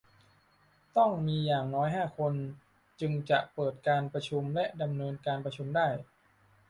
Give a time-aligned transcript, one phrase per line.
[0.97, 2.33] ต้องมีอย่างน้อยห้าคน
[2.99, 5.87] จึงจะเปิดการประชุมและดำเนินการประชุมได้